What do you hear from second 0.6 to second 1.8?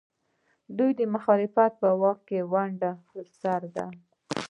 د دوی مخالفت